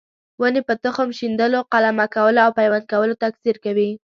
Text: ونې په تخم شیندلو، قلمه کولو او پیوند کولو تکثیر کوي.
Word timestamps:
ونې 0.41 0.61
په 0.67 0.73
تخم 0.83 1.09
شیندلو، 1.17 1.59
قلمه 1.71 2.05
کولو 2.15 2.39
او 2.45 2.51
پیوند 2.59 2.83
کولو 2.91 3.19
تکثیر 3.23 3.55
کوي. 3.65 3.89